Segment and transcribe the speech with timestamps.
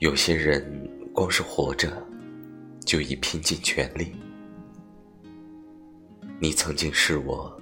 [0.00, 0.64] 有些人
[1.12, 2.02] 光是活着，
[2.86, 4.14] 就已拼尽全力。
[6.40, 7.60] 你曾经是我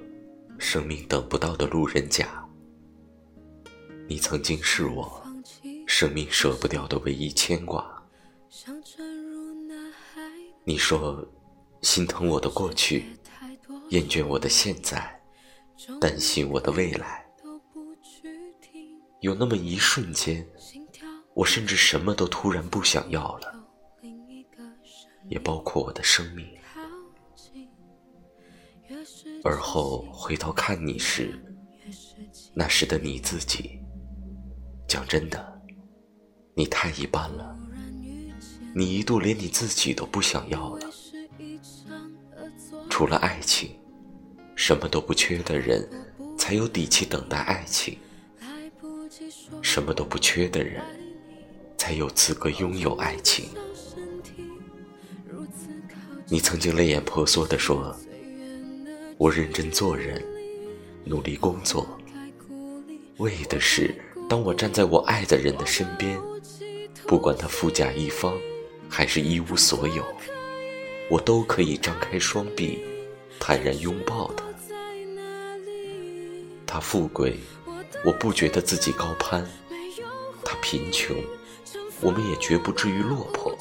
[0.56, 2.48] 生命等不到的路人甲，
[4.06, 5.20] 你曾经是我
[5.88, 8.00] 生命舍不掉的唯一牵挂。
[10.62, 11.28] 你说
[11.82, 13.06] 心疼我的过去，
[13.88, 15.20] 厌倦我的现在，
[16.00, 17.26] 担心我的未来。
[19.22, 20.46] 有那么一瞬间。
[21.38, 23.64] 我甚至什么都突然不想要了，
[25.28, 26.44] 也包括我的生命。
[29.44, 31.40] 而后回头看你时，
[32.52, 33.78] 那时的你自己，
[34.88, 35.62] 讲真的，
[36.56, 37.56] 你太一般了。
[38.74, 40.90] 你一度连你自己都不想要了。
[42.90, 43.78] 除了爱情，
[44.56, 45.88] 什么都不缺的人，
[46.36, 47.96] 才有底气等待爱情。
[49.62, 50.82] 什么都不缺的人。
[51.88, 53.48] 才有资格拥有爱情。
[56.26, 57.96] 你曾经泪眼婆娑地说
[59.16, 60.22] ：“我认真做人，
[61.02, 61.88] 努力工作，
[63.16, 63.94] 为的是
[64.28, 66.20] 当我站在我爱的人的身边，
[67.06, 68.38] 不管他富甲一方
[68.86, 70.04] 还是一无所有，
[71.10, 72.80] 我都可以张开双臂，
[73.40, 74.44] 坦然拥抱他。
[76.66, 77.38] 他富贵，
[78.04, 79.42] 我不觉得自己高攀；
[80.44, 81.16] 他贫穷。”
[82.00, 83.56] 我们也绝不至于落魄。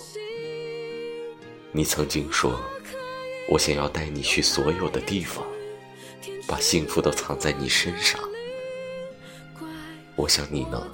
[1.72, 2.60] 你曾经说，
[3.50, 5.46] 我想要带你去所有的地方，
[6.48, 8.20] 把幸福都藏在你身上。
[10.16, 10.88] 我想你能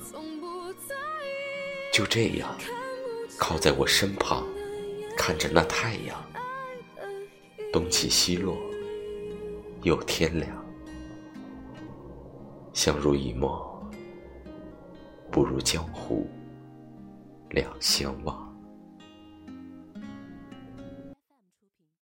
[1.94, 2.58] 就这样
[3.38, 4.46] 靠在我身旁，
[5.18, 6.22] 看着那太阳
[7.72, 8.58] 东起西落，
[9.84, 10.66] 又天亮，
[12.74, 13.82] 相濡以沫，
[15.32, 16.30] 不如江湖。
[17.54, 18.53] 两相望。